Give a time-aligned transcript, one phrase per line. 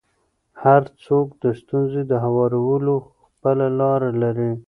[0.63, 4.51] هر څوک د ستونزو د هوارولو خپله لاره لري.